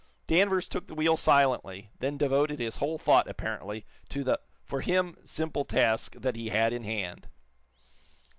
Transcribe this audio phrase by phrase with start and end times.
[0.25, 5.15] Danvers took the wheel silently, then devoted his whole thought, apparently, to the for him
[5.23, 7.27] simple task that he had in hand.